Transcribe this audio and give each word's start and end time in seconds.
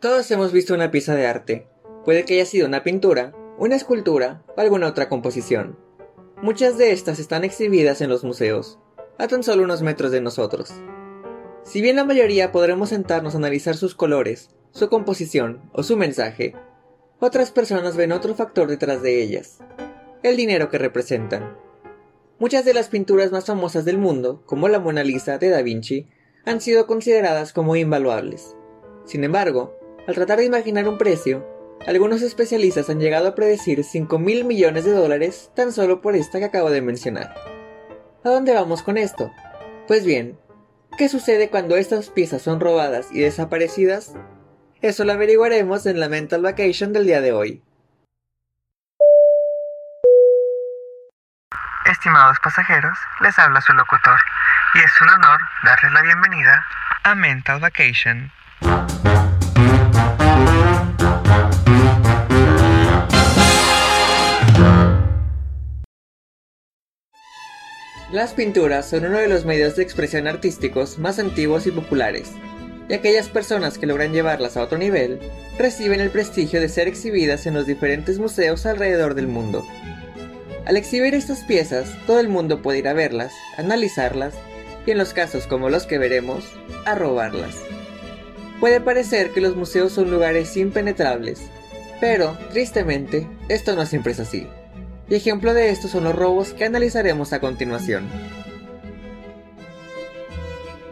Todos 0.00 0.30
hemos 0.30 0.52
visto 0.52 0.74
una 0.74 0.90
pieza 0.90 1.14
de 1.14 1.26
arte. 1.26 1.66
Puede 2.04 2.24
que 2.24 2.34
haya 2.34 2.46
sido 2.46 2.66
una 2.66 2.82
pintura, 2.82 3.32
una 3.58 3.76
escultura 3.76 4.42
o 4.56 4.60
alguna 4.60 4.88
otra 4.88 5.08
composición. 5.08 5.78
Muchas 6.42 6.76
de 6.76 6.90
estas 6.90 7.20
están 7.20 7.44
exhibidas 7.44 8.00
en 8.00 8.10
los 8.10 8.24
museos, 8.24 8.80
a 9.18 9.28
tan 9.28 9.44
solo 9.44 9.62
unos 9.62 9.82
metros 9.82 10.10
de 10.10 10.20
nosotros. 10.20 10.72
Si 11.62 11.80
bien 11.80 11.94
la 11.94 12.04
mayoría 12.04 12.50
podremos 12.50 12.88
sentarnos 12.88 13.34
a 13.34 13.38
analizar 13.38 13.76
sus 13.76 13.94
colores, 13.94 14.50
su 14.72 14.88
composición 14.88 15.70
o 15.72 15.84
su 15.84 15.96
mensaje, 15.96 16.56
otras 17.20 17.52
personas 17.52 17.96
ven 17.96 18.10
otro 18.10 18.34
factor 18.34 18.66
detrás 18.66 19.02
de 19.02 19.22
ellas, 19.22 19.58
el 20.24 20.36
dinero 20.36 20.68
que 20.68 20.78
representan. 20.78 21.56
Muchas 22.40 22.64
de 22.64 22.74
las 22.74 22.88
pinturas 22.88 23.30
más 23.30 23.46
famosas 23.46 23.84
del 23.84 23.98
mundo, 23.98 24.42
como 24.46 24.68
la 24.68 24.80
Mona 24.80 25.04
Lisa 25.04 25.38
de 25.38 25.48
Da 25.48 25.62
Vinci, 25.62 26.08
han 26.44 26.60
sido 26.60 26.88
consideradas 26.88 27.52
como 27.52 27.76
invaluables. 27.76 28.56
Sin 29.04 29.24
embargo, 29.24 29.78
al 30.06 30.14
tratar 30.14 30.38
de 30.38 30.44
imaginar 30.44 30.88
un 30.88 30.98
precio, 30.98 31.46
algunos 31.86 32.22
especialistas 32.22 32.88
han 32.90 33.00
llegado 33.00 33.28
a 33.28 33.34
predecir 33.34 33.82
5 33.82 34.18
mil 34.18 34.44
millones 34.44 34.84
de 34.84 34.92
dólares 34.92 35.50
tan 35.54 35.72
solo 35.72 36.00
por 36.00 36.14
esta 36.14 36.38
que 36.38 36.44
acabo 36.44 36.70
de 36.70 36.82
mencionar. 36.82 37.34
¿A 38.24 38.28
dónde 38.28 38.54
vamos 38.54 38.82
con 38.82 38.96
esto? 38.96 39.32
Pues 39.88 40.04
bien, 40.04 40.38
¿qué 40.96 41.08
sucede 41.08 41.50
cuando 41.50 41.76
estas 41.76 42.08
piezas 42.10 42.42
son 42.42 42.60
robadas 42.60 43.08
y 43.10 43.20
desaparecidas? 43.20 44.14
Eso 44.80 45.04
lo 45.04 45.12
averiguaremos 45.12 45.86
en 45.86 45.98
la 45.98 46.08
Mental 46.08 46.42
Vacation 46.42 46.92
del 46.92 47.06
día 47.06 47.20
de 47.20 47.32
hoy. 47.32 47.62
Estimados 51.84 52.38
pasajeros, 52.42 52.96
les 53.20 53.38
habla 53.38 53.60
su 53.60 53.72
locutor 53.72 54.18
y 54.74 54.78
es 54.78 55.00
un 55.00 55.08
honor 55.08 55.38
darles 55.64 55.92
la 55.92 56.02
bienvenida 56.02 56.64
a 57.02 57.14
Mental 57.16 57.60
Vacation. 57.60 58.30
Las 68.12 68.34
pinturas 68.34 68.90
son 68.90 69.06
uno 69.06 69.16
de 69.16 69.26
los 69.26 69.46
medios 69.46 69.74
de 69.74 69.82
expresión 69.82 70.26
artísticos 70.26 70.98
más 70.98 71.18
antiguos 71.18 71.66
y 71.66 71.70
populares, 71.70 72.32
y 72.86 72.92
aquellas 72.92 73.30
personas 73.30 73.78
que 73.78 73.86
logran 73.86 74.12
llevarlas 74.12 74.58
a 74.58 74.62
otro 74.62 74.76
nivel 74.76 75.18
reciben 75.56 75.98
el 75.98 76.10
prestigio 76.10 76.60
de 76.60 76.68
ser 76.68 76.88
exhibidas 76.88 77.46
en 77.46 77.54
los 77.54 77.66
diferentes 77.66 78.18
museos 78.18 78.66
alrededor 78.66 79.14
del 79.14 79.28
mundo. 79.28 79.66
Al 80.66 80.76
exhibir 80.76 81.14
estas 81.14 81.42
piezas, 81.44 81.88
todo 82.06 82.20
el 82.20 82.28
mundo 82.28 82.60
puede 82.60 82.80
ir 82.80 82.88
a 82.88 82.92
verlas, 82.92 83.32
analizarlas 83.56 84.34
y 84.84 84.90
en 84.90 84.98
los 84.98 85.14
casos 85.14 85.46
como 85.46 85.70
los 85.70 85.86
que 85.86 85.96
veremos, 85.96 86.44
a 86.84 86.94
robarlas. 86.94 87.56
Puede 88.60 88.82
parecer 88.82 89.30
que 89.30 89.40
los 89.40 89.56
museos 89.56 89.90
son 89.90 90.10
lugares 90.10 90.54
impenetrables, 90.58 91.40
pero, 91.98 92.36
tristemente, 92.50 93.26
esto 93.48 93.74
no 93.74 93.86
siempre 93.86 94.12
es 94.12 94.20
así 94.20 94.46
y 95.12 95.14
ejemplo 95.14 95.52
de 95.52 95.68
esto 95.68 95.88
son 95.88 96.04
los 96.04 96.14
robos 96.14 96.54
que 96.54 96.64
analizaremos 96.64 97.34
a 97.34 97.40
continuación. 97.40 98.08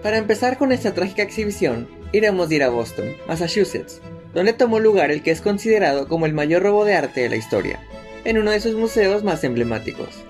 Para 0.02 0.18
empezar 0.18 0.58
con 0.58 0.72
esta 0.72 0.92
trágica 0.92 1.22
exhibición, 1.22 1.88
iremos 2.12 2.50
a 2.50 2.54
ir 2.54 2.62
a 2.62 2.68
Boston, 2.68 3.16
Massachusetts, 3.26 4.02
donde 4.34 4.52
tomó 4.52 4.78
lugar 4.78 5.10
el 5.10 5.22
que 5.22 5.30
es 5.30 5.40
considerado 5.40 6.06
como 6.06 6.26
el 6.26 6.34
mayor 6.34 6.64
robo 6.64 6.84
de 6.84 6.96
arte 6.96 7.22
de 7.22 7.30
la 7.30 7.36
historia, 7.36 7.80
en 8.24 8.36
uno 8.36 8.50
de 8.50 8.60
sus 8.60 8.74
museos 8.74 9.24
más 9.24 9.42
emblemáticos. 9.42 10.22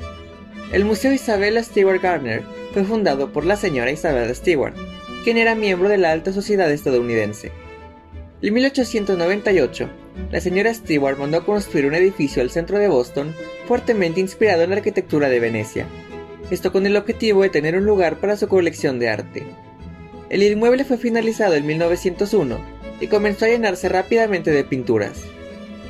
El 0.72 0.84
Museo 0.84 1.12
Isabella 1.12 1.60
Stewart 1.60 2.00
Gardner 2.00 2.44
fue 2.72 2.84
fundado 2.84 3.32
por 3.32 3.44
la 3.44 3.56
señora 3.56 3.90
Isabella 3.90 4.32
Stewart, 4.32 4.76
quien 5.24 5.36
era 5.36 5.56
miembro 5.56 5.88
de 5.88 5.98
la 5.98 6.12
alta 6.12 6.32
sociedad 6.32 6.70
estadounidense. 6.70 7.50
En 8.40 8.54
1898, 8.54 9.90
la 10.30 10.40
señora 10.40 10.72
Stewart 10.72 11.18
mandó 11.18 11.44
construir 11.44 11.86
un 11.86 11.94
edificio 11.94 12.42
al 12.42 12.50
centro 12.50 12.78
de 12.78 12.88
Boston 12.88 13.34
fuertemente 13.66 14.20
inspirado 14.20 14.62
en 14.62 14.70
la 14.70 14.76
arquitectura 14.76 15.28
de 15.28 15.40
Venecia, 15.40 15.86
esto 16.50 16.72
con 16.72 16.86
el 16.86 16.96
objetivo 16.96 17.42
de 17.42 17.48
tener 17.48 17.76
un 17.76 17.84
lugar 17.84 18.18
para 18.18 18.36
su 18.36 18.48
colección 18.48 18.98
de 18.98 19.08
arte. 19.08 19.46
El 20.28 20.42
inmueble 20.42 20.84
fue 20.84 20.98
finalizado 20.98 21.54
en 21.54 21.66
1901 21.66 22.58
y 23.00 23.06
comenzó 23.06 23.44
a 23.44 23.48
llenarse 23.48 23.88
rápidamente 23.88 24.50
de 24.50 24.64
pinturas. 24.64 25.22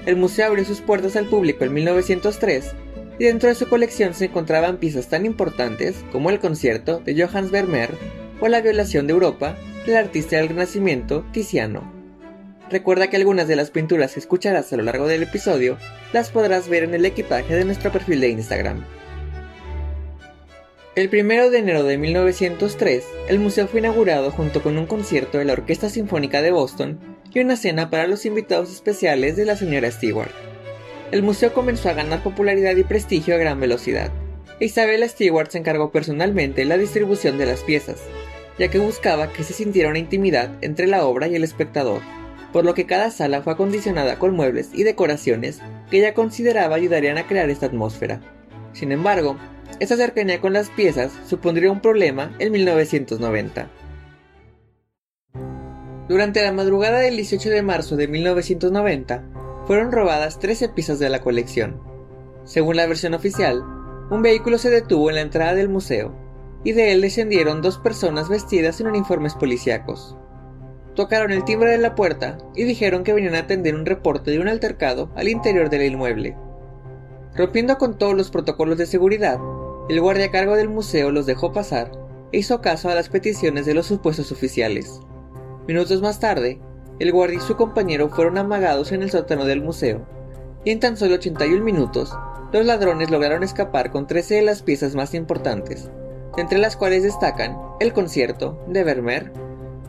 El 0.06 0.16
museo 0.16 0.46
abrió 0.46 0.64
sus 0.64 0.80
puertas 0.80 1.16
al 1.16 1.26
público 1.26 1.64
en 1.64 1.74
1903 1.74 2.72
y 3.18 3.24
dentro 3.24 3.50
de 3.50 3.54
su 3.54 3.68
colección 3.68 4.14
se 4.14 4.26
encontraban 4.26 4.78
piezas 4.78 5.08
tan 5.08 5.26
importantes 5.26 6.04
como 6.10 6.30
el 6.30 6.38
concierto 6.38 7.00
de 7.00 7.22
Johannes 7.22 7.50
Vermeer 7.50 7.90
o 8.40 8.48
la 8.48 8.62
violación 8.62 9.06
de 9.06 9.12
Europa 9.12 9.56
del 9.84 9.96
artista 9.96 10.36
del 10.36 10.48
Renacimiento 10.48 11.24
Tiziano. 11.32 11.99
Recuerda 12.70 13.08
que 13.08 13.16
algunas 13.16 13.48
de 13.48 13.56
las 13.56 13.70
pinturas 13.70 14.14
que 14.14 14.20
escucharás 14.20 14.72
a 14.72 14.76
lo 14.76 14.84
largo 14.84 15.08
del 15.08 15.24
episodio 15.24 15.76
las 16.12 16.30
podrás 16.30 16.68
ver 16.68 16.84
en 16.84 16.94
el 16.94 17.04
equipaje 17.04 17.54
de 17.54 17.64
nuestro 17.64 17.90
perfil 17.90 18.20
de 18.20 18.28
Instagram. 18.28 18.84
El 20.94 21.08
1 21.08 21.50
de 21.50 21.58
enero 21.58 21.82
de 21.82 21.98
1903, 21.98 23.04
el 23.28 23.40
museo 23.40 23.66
fue 23.66 23.80
inaugurado 23.80 24.30
junto 24.30 24.62
con 24.62 24.78
un 24.78 24.86
concierto 24.86 25.38
de 25.38 25.46
la 25.46 25.54
Orquesta 25.54 25.88
Sinfónica 25.88 26.42
de 26.42 26.52
Boston 26.52 27.00
y 27.32 27.40
una 27.40 27.56
cena 27.56 27.90
para 27.90 28.06
los 28.06 28.24
invitados 28.24 28.70
especiales 28.70 29.36
de 29.36 29.46
la 29.46 29.56
señora 29.56 29.90
Stewart. 29.90 30.30
El 31.10 31.24
museo 31.24 31.52
comenzó 31.52 31.88
a 31.88 31.94
ganar 31.94 32.22
popularidad 32.22 32.76
y 32.76 32.84
prestigio 32.84 33.34
a 33.34 33.38
gran 33.38 33.58
velocidad. 33.58 34.12
Isabella 34.60 35.08
Stewart 35.08 35.50
se 35.50 35.58
encargó 35.58 35.90
personalmente 35.90 36.64
la 36.64 36.78
distribución 36.78 37.36
de 37.36 37.46
las 37.46 37.62
piezas, 37.62 38.00
ya 38.60 38.68
que 38.68 38.78
buscaba 38.78 39.32
que 39.32 39.42
se 39.42 39.54
sintiera 39.54 39.88
una 39.88 39.98
intimidad 39.98 40.52
entre 40.60 40.86
la 40.86 41.04
obra 41.04 41.26
y 41.26 41.34
el 41.34 41.42
espectador 41.42 42.02
por 42.52 42.64
lo 42.64 42.74
que 42.74 42.86
cada 42.86 43.10
sala 43.10 43.42
fue 43.42 43.52
acondicionada 43.52 44.18
con 44.18 44.34
muebles 44.34 44.70
y 44.72 44.82
decoraciones 44.82 45.60
que 45.90 45.98
ella 45.98 46.14
consideraba 46.14 46.76
ayudarían 46.76 47.18
a 47.18 47.26
crear 47.26 47.50
esta 47.50 47.66
atmósfera. 47.66 48.20
Sin 48.72 48.92
embargo, 48.92 49.36
esta 49.78 49.96
cercanía 49.96 50.40
con 50.40 50.52
las 50.52 50.70
piezas 50.70 51.12
supondría 51.26 51.70
un 51.70 51.80
problema 51.80 52.34
en 52.38 52.52
1990. 52.52 53.70
Durante 56.08 56.42
la 56.42 56.52
madrugada 56.52 56.98
del 56.98 57.16
18 57.16 57.50
de 57.50 57.62
marzo 57.62 57.96
de 57.96 58.08
1990, 58.08 59.24
fueron 59.66 59.92
robadas 59.92 60.40
13 60.40 60.70
piezas 60.70 60.98
de 60.98 61.08
la 61.08 61.20
colección. 61.20 61.80
Según 62.44 62.76
la 62.76 62.86
versión 62.86 63.14
oficial, 63.14 63.62
un 64.10 64.22
vehículo 64.22 64.58
se 64.58 64.70
detuvo 64.70 65.08
en 65.08 65.16
la 65.16 65.22
entrada 65.22 65.54
del 65.54 65.68
museo, 65.68 66.12
y 66.64 66.72
de 66.72 66.92
él 66.92 67.00
descendieron 67.00 67.62
dos 67.62 67.78
personas 67.78 68.28
vestidas 68.28 68.80
en 68.80 68.88
uniformes 68.88 69.34
policíacos 69.34 70.16
tocaron 70.94 71.30
el 71.30 71.44
timbre 71.44 71.70
de 71.70 71.78
la 71.78 71.94
puerta 71.94 72.38
y 72.54 72.64
dijeron 72.64 73.04
que 73.04 73.12
venían 73.12 73.34
a 73.34 73.40
atender 73.40 73.74
un 73.74 73.86
reporte 73.86 74.30
de 74.30 74.40
un 74.40 74.48
altercado 74.48 75.10
al 75.16 75.28
interior 75.28 75.70
del 75.70 75.92
inmueble. 75.92 76.36
Rompiendo 77.34 77.78
con 77.78 77.96
todos 77.96 78.14
los 78.14 78.30
protocolos 78.30 78.76
de 78.76 78.86
seguridad, 78.86 79.38
el 79.88 80.00
guardia 80.00 80.26
a 80.26 80.30
cargo 80.30 80.56
del 80.56 80.68
museo 80.68 81.10
los 81.10 81.26
dejó 81.26 81.52
pasar 81.52 81.90
e 82.32 82.38
hizo 82.38 82.60
caso 82.60 82.88
a 82.88 82.94
las 82.94 83.08
peticiones 83.08 83.66
de 83.66 83.74
los 83.74 83.86
supuestos 83.86 84.32
oficiales. 84.32 85.00
Minutos 85.66 86.02
más 86.02 86.20
tarde, 86.20 86.60
el 86.98 87.12
guardia 87.12 87.38
y 87.38 87.40
su 87.40 87.56
compañero 87.56 88.08
fueron 88.08 88.38
amagados 88.38 88.92
en 88.92 89.02
el 89.02 89.10
sótano 89.10 89.44
del 89.44 89.62
museo, 89.62 90.06
y 90.64 90.70
en 90.70 90.80
tan 90.80 90.96
solo 90.96 91.14
81 91.14 91.64
minutos, 91.64 92.12
los 92.52 92.66
ladrones 92.66 93.10
lograron 93.10 93.42
escapar 93.42 93.90
con 93.90 94.06
13 94.06 94.36
de 94.36 94.42
las 94.42 94.62
piezas 94.62 94.94
más 94.94 95.14
importantes, 95.14 95.90
entre 96.36 96.58
las 96.58 96.76
cuales 96.76 97.02
destacan 97.02 97.56
el 97.80 97.92
concierto 97.92 98.62
de 98.68 98.84
Vermeer, 98.84 99.32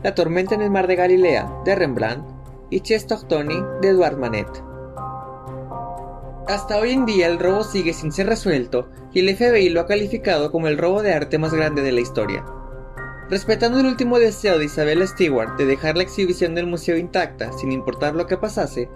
la 0.02 0.14
tormenta 0.14 0.54
en 0.54 0.62
el 0.62 0.70
mar 0.70 0.86
de 0.86 0.96
Galilea, 0.96 1.50
de 1.64 1.74
Rembrandt, 1.74 2.26
y 2.70 2.80
Tony, 3.28 3.62
de 3.82 3.88
Edouard 3.88 4.16
Manet. 4.16 4.48
Hasta 6.48 6.78
hoy 6.78 6.92
en 6.92 7.06
día 7.06 7.26
el 7.26 7.38
robo 7.38 7.62
sigue 7.64 7.92
sin 7.92 8.10
ser 8.12 8.26
resuelto 8.26 8.88
y 9.12 9.20
el 9.20 9.36
FBI 9.36 9.68
lo 9.68 9.80
ha 9.80 9.86
calificado 9.86 10.50
como 10.50 10.68
el 10.68 10.78
robo 10.78 11.02
de 11.02 11.12
arte 11.12 11.38
más 11.38 11.52
grande 11.52 11.82
de 11.82 11.92
la 11.92 12.00
historia. 12.00 12.44
Respetando 13.30 13.78
el 13.78 13.86
último 13.86 14.18
deseo 14.18 14.58
de 14.58 14.64
Isabella 14.64 15.06
Stewart 15.06 15.56
de 15.56 15.66
dejar 15.66 15.96
la 15.96 16.02
exhibición 16.02 16.54
del 16.54 16.66
museo 16.66 16.96
intacta 16.96 17.52
sin 17.52 17.70
importar 17.72 18.14
lo 18.14 18.26
que 18.26 18.36
pasase, 18.36 18.88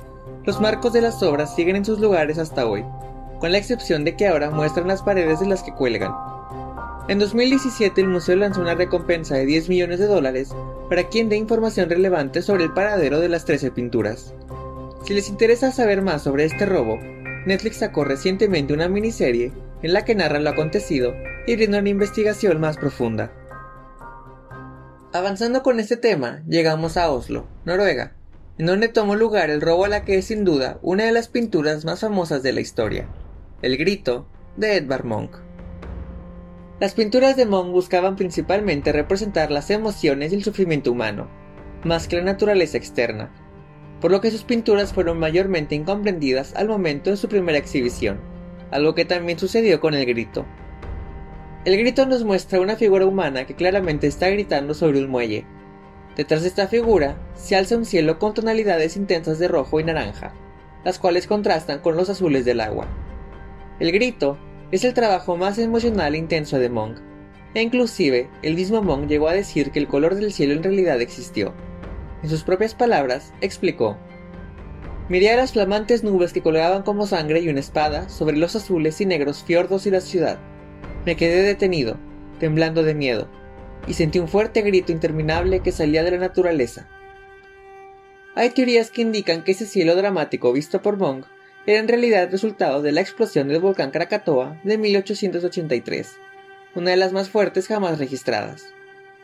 los 0.44 0.60
marcos 0.60 0.92
de 0.92 1.02
las 1.02 1.22
obras 1.22 1.54
siguen 1.54 1.76
en 1.76 1.84
sus 1.84 2.00
lugares 2.00 2.38
hasta 2.38 2.66
hoy, 2.66 2.84
con 3.38 3.52
la 3.52 3.58
excepción 3.58 4.04
de 4.04 4.16
que 4.16 4.26
ahora 4.26 4.50
muestran 4.50 4.88
las 4.88 5.02
paredes 5.02 5.40
de 5.40 5.46
las 5.46 5.62
que 5.62 5.74
cuelgan, 5.74 6.12
en 7.08 7.18
2017 7.20 8.00
el 8.00 8.08
museo 8.08 8.34
lanzó 8.36 8.60
una 8.60 8.74
recompensa 8.74 9.36
de 9.36 9.46
10 9.46 9.68
millones 9.68 10.00
de 10.00 10.06
dólares 10.06 10.50
para 10.88 11.08
quien 11.08 11.28
dé 11.28 11.36
información 11.36 11.88
relevante 11.88 12.42
sobre 12.42 12.64
el 12.64 12.72
paradero 12.72 13.20
de 13.20 13.28
las 13.28 13.44
13 13.44 13.70
pinturas. 13.70 14.34
Si 15.04 15.14
les 15.14 15.28
interesa 15.28 15.70
saber 15.70 16.02
más 16.02 16.22
sobre 16.22 16.44
este 16.44 16.66
robo, 16.66 16.98
Netflix 17.46 17.76
sacó 17.76 18.04
recientemente 18.04 18.74
una 18.74 18.88
miniserie 18.88 19.52
en 19.82 19.92
la 19.92 20.04
que 20.04 20.16
narra 20.16 20.40
lo 20.40 20.50
acontecido 20.50 21.14
y 21.46 21.54
brinda 21.54 21.78
una 21.78 21.90
investigación 21.90 22.60
más 22.60 22.76
profunda. 22.76 23.32
Avanzando 25.12 25.62
con 25.62 25.78
este 25.78 25.96
tema, 25.96 26.42
llegamos 26.48 26.96
a 26.96 27.10
Oslo, 27.10 27.46
Noruega, 27.64 28.16
en 28.58 28.66
donde 28.66 28.88
tomó 28.88 29.14
lugar 29.14 29.50
el 29.50 29.60
robo 29.60 29.84
a 29.84 29.88
la 29.88 30.04
que 30.04 30.18
es 30.18 30.26
sin 30.26 30.44
duda 30.44 30.78
una 30.82 31.04
de 31.04 31.12
las 31.12 31.28
pinturas 31.28 31.84
más 31.84 32.00
famosas 32.00 32.42
de 32.42 32.52
la 32.52 32.60
historia, 32.60 33.08
El 33.62 33.76
Grito, 33.76 34.26
de 34.56 34.76
Edvard 34.76 35.04
Munch. 35.04 35.45
Las 36.78 36.92
pinturas 36.92 37.36
de 37.36 37.46
Monk 37.46 37.72
buscaban 37.72 38.16
principalmente 38.16 38.92
representar 38.92 39.50
las 39.50 39.70
emociones 39.70 40.30
y 40.30 40.34
el 40.34 40.44
sufrimiento 40.44 40.92
humano, 40.92 41.26
más 41.84 42.06
que 42.06 42.16
la 42.16 42.22
naturaleza 42.22 42.76
externa, 42.76 43.32
por 43.98 44.10
lo 44.10 44.20
que 44.20 44.30
sus 44.30 44.44
pinturas 44.44 44.92
fueron 44.92 45.18
mayormente 45.18 45.74
incomprendidas 45.74 46.54
al 46.54 46.68
momento 46.68 47.08
de 47.08 47.16
su 47.16 47.28
primera 47.28 47.56
exhibición, 47.56 48.20
algo 48.70 48.94
que 48.94 49.06
también 49.06 49.38
sucedió 49.38 49.80
con 49.80 49.94
el 49.94 50.04
grito. 50.04 50.44
El 51.64 51.78
grito 51.78 52.04
nos 52.04 52.24
muestra 52.24 52.60
una 52.60 52.76
figura 52.76 53.06
humana 53.06 53.46
que 53.46 53.54
claramente 53.54 54.06
está 54.06 54.28
gritando 54.28 54.74
sobre 54.74 55.02
un 55.02 55.10
muelle. 55.10 55.46
Detrás 56.14 56.42
de 56.42 56.48
esta 56.48 56.68
figura 56.68 57.16
se 57.34 57.56
alza 57.56 57.78
un 57.78 57.86
cielo 57.86 58.18
con 58.18 58.34
tonalidades 58.34 58.98
intensas 58.98 59.38
de 59.38 59.48
rojo 59.48 59.80
y 59.80 59.84
naranja, 59.84 60.34
las 60.84 60.98
cuales 60.98 61.26
contrastan 61.26 61.80
con 61.80 61.96
los 61.96 62.10
azules 62.10 62.44
del 62.44 62.60
agua. 62.60 62.86
El 63.80 63.92
grito 63.92 64.36
es 64.72 64.84
el 64.84 64.94
trabajo 64.94 65.36
más 65.36 65.58
emocional 65.58 66.14
e 66.14 66.18
intenso 66.18 66.58
de 66.58 66.68
Monk, 66.68 66.98
e 67.54 67.62
inclusive 67.62 68.28
el 68.42 68.54
mismo 68.54 68.82
Monk 68.82 69.06
llegó 69.06 69.28
a 69.28 69.32
decir 69.32 69.70
que 69.70 69.78
el 69.78 69.86
color 69.86 70.16
del 70.16 70.32
cielo 70.32 70.54
en 70.54 70.62
realidad 70.62 71.00
existió. 71.00 71.54
En 72.22 72.28
sus 72.28 72.42
propias 72.42 72.74
palabras, 72.74 73.32
explicó, 73.40 73.96
Miré 75.08 75.30
a 75.30 75.36
las 75.36 75.52
flamantes 75.52 76.02
nubes 76.02 76.32
que 76.32 76.42
colgaban 76.42 76.82
como 76.82 77.06
sangre 77.06 77.40
y 77.40 77.48
una 77.48 77.60
espada 77.60 78.08
sobre 78.08 78.36
los 78.36 78.56
azules 78.56 79.00
y 79.00 79.06
negros 79.06 79.44
fiordos 79.44 79.86
y 79.86 79.90
la 79.92 80.00
ciudad. 80.00 80.40
Me 81.04 81.14
quedé 81.14 81.42
detenido, 81.42 81.96
temblando 82.40 82.82
de 82.82 82.94
miedo, 82.94 83.28
y 83.86 83.94
sentí 83.94 84.18
un 84.18 84.26
fuerte 84.26 84.62
grito 84.62 84.90
interminable 84.90 85.60
que 85.60 85.70
salía 85.70 86.02
de 86.02 86.10
la 86.10 86.18
naturaleza. 86.18 86.88
Hay 88.34 88.50
teorías 88.50 88.90
que 88.90 89.02
indican 89.02 89.44
que 89.44 89.52
ese 89.52 89.64
cielo 89.64 89.94
dramático 89.94 90.52
visto 90.52 90.82
por 90.82 90.96
Monk 90.96 91.26
era 91.66 91.80
en 91.80 91.88
realidad 91.88 92.30
resultado 92.30 92.80
de 92.80 92.92
la 92.92 93.00
explosión 93.00 93.48
del 93.48 93.58
volcán 93.58 93.90
Krakatoa 93.90 94.56
de 94.62 94.78
1883, 94.78 96.16
una 96.76 96.92
de 96.92 96.96
las 96.96 97.12
más 97.12 97.28
fuertes 97.28 97.66
jamás 97.66 97.98
registradas, 97.98 98.72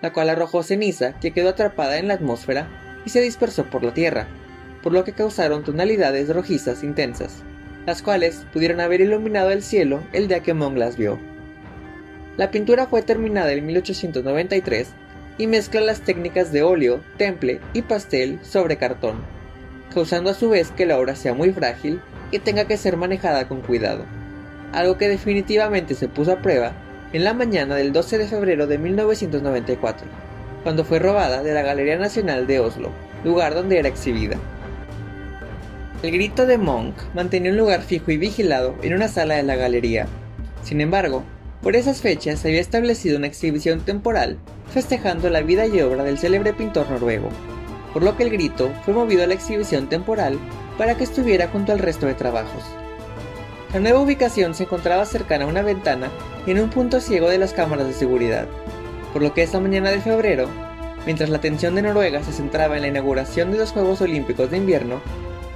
la 0.00 0.12
cual 0.12 0.28
arrojó 0.28 0.64
ceniza 0.64 1.18
que 1.20 1.30
quedó 1.30 1.50
atrapada 1.50 1.98
en 1.98 2.08
la 2.08 2.14
atmósfera 2.14 2.68
y 3.06 3.10
se 3.10 3.20
dispersó 3.20 3.66
por 3.66 3.84
la 3.84 3.94
Tierra, 3.94 4.26
por 4.82 4.92
lo 4.92 5.04
que 5.04 5.12
causaron 5.12 5.62
tonalidades 5.62 6.34
rojizas 6.34 6.82
intensas, 6.82 7.44
las 7.86 8.02
cuales 8.02 8.44
pudieron 8.52 8.80
haber 8.80 9.00
iluminado 9.00 9.52
el 9.52 9.62
cielo 9.62 10.02
el 10.12 10.26
día 10.26 10.40
que 10.40 10.52
Monk 10.52 10.76
las 10.76 10.96
vio. 10.96 11.20
La 12.36 12.50
pintura 12.50 12.86
fue 12.86 13.02
terminada 13.02 13.52
en 13.52 13.66
1893 13.66 14.88
y 15.38 15.46
mezcla 15.46 15.80
las 15.80 16.00
técnicas 16.00 16.50
de 16.50 16.62
óleo, 16.62 17.02
temple 17.18 17.60
y 17.72 17.82
pastel 17.82 18.40
sobre 18.42 18.78
cartón, 18.78 19.20
causando 19.94 20.30
a 20.30 20.34
su 20.34 20.48
vez 20.48 20.72
que 20.72 20.86
la 20.86 20.98
obra 20.98 21.14
sea 21.14 21.34
muy 21.34 21.52
frágil 21.52 22.00
y 22.32 22.40
tenga 22.40 22.64
que 22.64 22.76
ser 22.76 22.96
manejada 22.96 23.46
con 23.46 23.60
cuidado, 23.60 24.04
algo 24.72 24.98
que 24.98 25.08
definitivamente 25.08 25.94
se 25.94 26.08
puso 26.08 26.32
a 26.32 26.42
prueba 26.42 26.72
en 27.12 27.24
la 27.24 27.34
mañana 27.34 27.76
del 27.76 27.92
12 27.92 28.18
de 28.18 28.26
febrero 28.26 28.66
de 28.66 28.78
1994, 28.78 30.08
cuando 30.64 30.84
fue 30.84 30.98
robada 30.98 31.42
de 31.42 31.52
la 31.52 31.62
Galería 31.62 31.98
Nacional 31.98 32.46
de 32.46 32.58
Oslo, 32.58 32.90
lugar 33.22 33.54
donde 33.54 33.78
era 33.78 33.88
exhibida. 33.88 34.36
El 36.02 36.10
grito 36.10 36.46
de 36.46 36.58
Monk 36.58 36.96
mantenía 37.14 37.52
un 37.52 37.58
lugar 37.58 37.82
fijo 37.82 38.10
y 38.10 38.16
vigilado 38.16 38.74
en 38.82 38.94
una 38.94 39.06
sala 39.08 39.36
de 39.36 39.44
la 39.44 39.54
galería. 39.54 40.06
Sin 40.64 40.80
embargo, 40.80 41.22
por 41.62 41.76
esas 41.76 42.00
fechas 42.00 42.40
se 42.40 42.48
había 42.48 42.60
establecido 42.60 43.18
una 43.18 43.28
exhibición 43.28 43.80
temporal 43.80 44.38
festejando 44.72 45.30
la 45.30 45.42
vida 45.42 45.66
y 45.66 45.80
obra 45.80 46.02
del 46.02 46.18
célebre 46.18 46.54
pintor 46.54 46.90
noruego, 46.90 47.28
por 47.92 48.02
lo 48.02 48.16
que 48.16 48.24
el 48.24 48.30
grito 48.30 48.72
fue 48.84 48.94
movido 48.94 49.22
a 49.22 49.26
la 49.26 49.34
exhibición 49.34 49.88
temporal 49.88 50.38
para 50.78 50.96
que 50.96 51.04
estuviera 51.04 51.48
junto 51.48 51.72
al 51.72 51.78
resto 51.78 52.06
de 52.06 52.14
trabajos. 52.14 52.62
La 53.72 53.80
nueva 53.80 54.00
ubicación 54.00 54.54
se 54.54 54.64
encontraba 54.64 55.06
cercana 55.06 55.44
a 55.44 55.48
una 55.48 55.62
ventana 55.62 56.10
y 56.46 56.50
en 56.50 56.60
un 56.60 56.68
punto 56.68 57.00
ciego 57.00 57.28
de 57.30 57.38
las 57.38 57.54
cámaras 57.54 57.86
de 57.86 57.94
seguridad, 57.94 58.46
por 59.12 59.22
lo 59.22 59.32
que 59.32 59.42
esa 59.42 59.60
mañana 59.60 59.90
de 59.90 60.00
febrero, 60.00 60.48
mientras 61.06 61.30
la 61.30 61.38
atención 61.38 61.74
de 61.74 61.82
Noruega 61.82 62.22
se 62.22 62.32
centraba 62.32 62.76
en 62.76 62.82
la 62.82 62.88
inauguración 62.88 63.50
de 63.50 63.58
los 63.58 63.72
Juegos 63.72 64.00
Olímpicos 64.02 64.50
de 64.50 64.58
Invierno, 64.58 65.00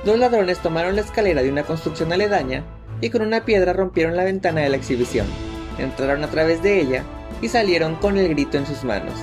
dos 0.05 0.19
ladrones 0.19 0.61
tomaron 0.61 0.97
la 0.97 1.03
escalera 1.03 1.43
de 1.43 1.51
una 1.51 1.65
construcción 1.65 2.13
aledaña 2.13 2.65
y 3.01 3.11
con 3.11 3.23
una 3.23 3.45
piedra 3.45 3.73
rompieron 3.73 4.17
la 4.17 4.25
ventana 4.25 4.63
de 4.63 4.71
la 4.71 4.77
exhibición, 4.77 5.27
entraron 5.79 6.25
a 6.25 6.29
través 6.29 6.63
de 6.63 6.81
ella 6.81 7.03
y 7.43 7.49
salieron 7.49 7.97
con 7.97 8.17
el 8.17 8.29
grito 8.29 8.57
en 8.57 8.67
sus 8.67 8.85
manos, 8.85 9.15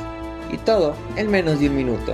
y 0.51 0.57
todo 0.57 0.93
en 1.15 1.31
menos 1.31 1.59
de 1.59 1.69
un 1.69 1.75
minuto. 1.75 2.13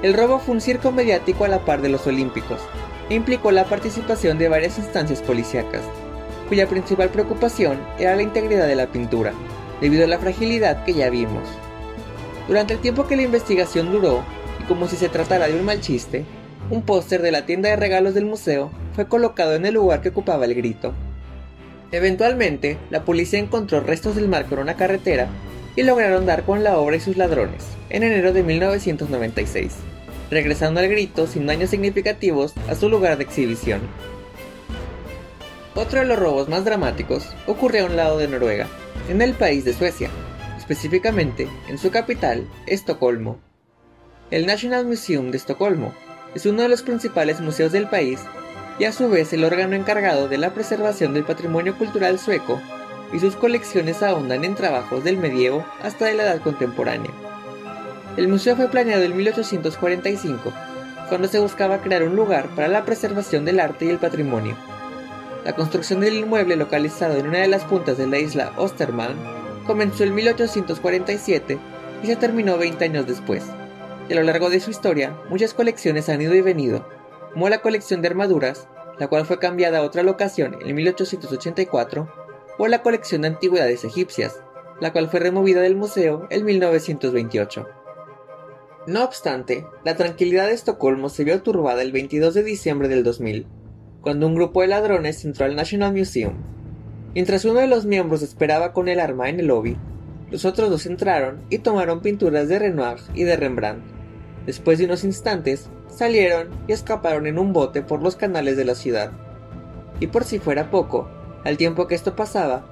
El 0.00 0.14
robo 0.14 0.38
fue 0.38 0.54
un 0.54 0.60
circo 0.60 0.92
mediático 0.92 1.44
a 1.44 1.48
la 1.48 1.64
par 1.64 1.82
de 1.82 1.88
los 1.88 2.06
Olímpicos, 2.06 2.60
e 3.10 3.14
implicó 3.16 3.50
la 3.50 3.64
participación 3.64 4.38
de 4.38 4.48
varias 4.48 4.78
instancias 4.78 5.20
policíacas, 5.22 5.82
cuya 6.48 6.68
principal 6.68 7.08
preocupación 7.08 7.80
era 7.98 8.14
la 8.14 8.22
integridad 8.22 8.68
de 8.68 8.76
la 8.76 8.86
pintura, 8.86 9.32
debido 9.80 10.04
a 10.04 10.06
la 10.06 10.20
fragilidad 10.20 10.84
que 10.84 10.94
ya 10.94 11.10
vimos. 11.10 11.42
Durante 12.46 12.74
el 12.74 12.80
tiempo 12.80 13.08
que 13.08 13.16
la 13.16 13.22
investigación 13.22 13.90
duró, 13.90 14.22
y 14.60 14.64
como 14.68 14.86
si 14.86 14.94
se 14.94 15.08
tratara 15.08 15.48
de 15.48 15.58
un 15.58 15.64
mal 15.64 15.80
chiste, 15.80 16.24
un 16.70 16.82
póster 16.82 17.20
de 17.20 17.32
la 17.32 17.44
tienda 17.44 17.68
de 17.68 17.76
regalos 17.76 18.14
del 18.14 18.24
museo 18.24 18.70
fue 18.94 19.08
colocado 19.08 19.56
en 19.56 19.66
el 19.66 19.74
lugar 19.74 20.00
que 20.00 20.10
ocupaba 20.10 20.44
el 20.44 20.54
grito. 20.54 20.92
Eventualmente, 21.90 22.78
la 22.90 23.04
policía 23.04 23.40
encontró 23.40 23.80
restos 23.80 24.14
del 24.14 24.28
marco 24.28 24.54
en 24.54 24.60
una 24.60 24.76
carretera 24.76 25.28
y 25.78 25.84
lograron 25.84 26.26
dar 26.26 26.42
con 26.42 26.64
la 26.64 26.76
obra 26.76 26.96
y 26.96 27.00
sus 27.00 27.16
ladrones, 27.16 27.64
en 27.88 28.02
enero 28.02 28.32
de 28.32 28.42
1996, 28.42 29.74
regresando 30.28 30.80
al 30.80 30.88
grito 30.88 31.28
sin 31.28 31.46
daños 31.46 31.70
significativos 31.70 32.52
a 32.68 32.74
su 32.74 32.88
lugar 32.88 33.16
de 33.16 33.22
exhibición. 33.22 33.82
Otro 35.76 36.00
de 36.00 36.06
los 36.06 36.18
robos 36.18 36.48
más 36.48 36.64
dramáticos 36.64 37.28
ocurrió 37.46 37.84
a 37.84 37.86
un 37.86 37.94
lado 37.94 38.18
de 38.18 38.26
Noruega, 38.26 38.66
en 39.08 39.22
el 39.22 39.34
país 39.34 39.64
de 39.64 39.72
Suecia, 39.72 40.10
específicamente 40.58 41.46
en 41.68 41.78
su 41.78 41.92
capital, 41.92 42.44
Estocolmo. 42.66 43.38
El 44.32 44.46
National 44.46 44.84
Museum 44.84 45.30
de 45.30 45.36
Estocolmo 45.36 45.94
es 46.34 46.44
uno 46.44 46.62
de 46.62 46.70
los 46.70 46.82
principales 46.82 47.40
museos 47.40 47.70
del 47.70 47.88
país 47.88 48.18
y 48.80 48.84
a 48.84 48.90
su 48.90 49.08
vez 49.08 49.32
el 49.32 49.44
órgano 49.44 49.76
encargado 49.76 50.26
de 50.26 50.38
la 50.38 50.52
preservación 50.54 51.14
del 51.14 51.22
patrimonio 51.22 51.78
cultural 51.78 52.18
sueco, 52.18 52.60
y 53.12 53.18
sus 53.20 53.36
colecciones 53.36 54.02
ahondan 54.02 54.44
en 54.44 54.54
trabajos 54.54 55.04
del 55.04 55.16
medievo 55.16 55.64
hasta 55.82 56.06
de 56.06 56.14
la 56.14 56.24
edad 56.24 56.40
contemporánea. 56.40 57.10
El 58.16 58.28
museo 58.28 58.56
fue 58.56 58.68
planeado 58.68 59.02
en 59.04 59.16
1845, 59.16 60.52
cuando 61.08 61.28
se 61.28 61.38
buscaba 61.38 61.80
crear 61.80 62.02
un 62.02 62.16
lugar 62.16 62.48
para 62.48 62.68
la 62.68 62.84
preservación 62.84 63.44
del 63.44 63.60
arte 63.60 63.86
y 63.86 63.90
el 63.90 63.98
patrimonio. 63.98 64.56
La 65.44 65.54
construcción 65.54 66.00
del 66.00 66.16
inmueble 66.16 66.56
localizado 66.56 67.16
en 67.16 67.28
una 67.28 67.38
de 67.38 67.48
las 67.48 67.64
puntas 67.64 67.96
de 67.96 68.06
la 68.06 68.18
isla 68.18 68.52
Osterman 68.56 69.14
comenzó 69.66 70.04
en 70.04 70.14
1847 70.14 71.58
y 72.02 72.06
se 72.06 72.16
terminó 72.16 72.58
20 72.58 72.84
años 72.84 73.06
después. 73.06 73.44
A 74.10 74.14
lo 74.14 74.22
largo 74.22 74.50
de 74.50 74.60
su 74.60 74.70
historia, 74.70 75.14
muchas 75.28 75.54
colecciones 75.54 76.08
han 76.08 76.20
ido 76.20 76.34
y 76.34 76.40
venido, 76.40 76.88
como 77.32 77.48
la 77.48 77.60
colección 77.60 78.02
de 78.02 78.08
armaduras, 78.08 78.66
la 78.98 79.08
cual 79.08 79.26
fue 79.26 79.38
cambiada 79.38 79.78
a 79.78 79.82
otra 79.82 80.02
locación 80.02 80.56
en 80.60 80.74
1884, 80.74 82.17
o 82.58 82.66
la 82.66 82.82
colección 82.82 83.22
de 83.22 83.28
antigüedades 83.28 83.84
egipcias, 83.84 84.42
la 84.80 84.92
cual 84.92 85.08
fue 85.08 85.20
removida 85.20 85.60
del 85.60 85.76
museo 85.76 86.26
en 86.30 86.44
1928. 86.44 87.66
No 88.86 89.04
obstante, 89.04 89.66
la 89.84 89.96
tranquilidad 89.96 90.46
de 90.46 90.54
Estocolmo 90.54 91.08
se 91.08 91.24
vio 91.24 91.42
turbada 91.42 91.82
el 91.82 91.92
22 91.92 92.34
de 92.34 92.42
diciembre 92.42 92.88
del 92.88 93.04
2000, 93.04 93.46
cuando 94.00 94.26
un 94.26 94.34
grupo 94.34 94.62
de 94.62 94.68
ladrones 94.68 95.24
entró 95.24 95.46
al 95.46 95.56
National 95.56 95.94
Museum. 95.94 96.34
Mientras 97.14 97.44
uno 97.44 97.60
de 97.60 97.66
los 97.66 97.84
miembros 97.84 98.22
esperaba 98.22 98.72
con 98.72 98.88
el 98.88 99.00
arma 99.00 99.28
en 99.28 99.40
el 99.40 99.46
lobby, 99.46 99.76
los 100.30 100.44
otros 100.44 100.70
dos 100.70 100.86
entraron 100.86 101.40
y 101.50 101.58
tomaron 101.58 102.00
pinturas 102.00 102.48
de 102.48 102.58
Renoir 102.58 102.98
y 103.14 103.24
de 103.24 103.36
Rembrandt. 103.36 103.84
Después 104.46 104.78
de 104.78 104.84
unos 104.84 105.04
instantes, 105.04 105.68
salieron 105.88 106.48
y 106.66 106.72
escaparon 106.72 107.26
en 107.26 107.38
un 107.38 107.52
bote 107.52 107.82
por 107.82 108.02
los 108.02 108.16
canales 108.16 108.56
de 108.56 108.64
la 108.64 108.74
ciudad. 108.74 109.12
Y 110.00 110.06
por 110.06 110.24
si 110.24 110.38
fuera 110.38 110.70
poco, 110.70 111.10
al 111.44 111.56
tiempo 111.56 111.86
que 111.86 111.94
esto 111.94 112.16
pasaba, 112.16 112.64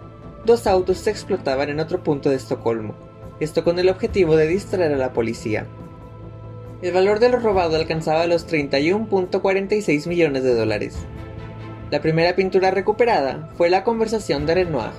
dos 0.45 0.67
autos 0.67 0.99
se 0.99 1.11
explotaban 1.11 1.69
en 1.71 1.81
otro 1.81 2.03
punto 2.03 2.31
de 2.31 2.37
Estocolmo, 2.37 2.95
esto 3.41 3.65
con 3.65 3.79
el 3.79 3.89
objetivo 3.89 4.37
de 4.37 4.47
distraer 4.47 4.93
a 4.93 4.97
la 4.97 5.13
policía. 5.13 5.67
El 6.83 6.93
valor 6.93 7.21
de 7.21 7.31
lo 7.31 7.39
robado 7.39 7.77
alcanzaba 7.77 8.27
los 8.27 8.47
31.46 8.47 10.07
millones 10.09 10.43
de 10.43 10.55
dólares. 10.55 10.97
La 11.91 12.01
primera 12.01 12.37
pintura 12.37 12.71
recuperada 12.71 13.51
fue 13.57 13.71
la 13.71 13.83
conversación 13.83 14.45
de 14.45 14.55
Renoir, 14.55 14.91